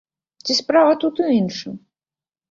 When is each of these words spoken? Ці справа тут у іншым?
Ці 0.45 0.53
справа 0.59 0.95
тут 1.03 1.21
у 1.25 1.27
іншым? 1.41 1.75